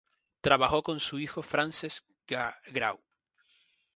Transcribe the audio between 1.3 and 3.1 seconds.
Francesc Grau.